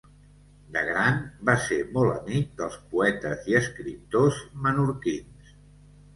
[0.77, 1.19] De gran,
[1.49, 5.55] va ser molt amic dels poetes i escriptors menorquins.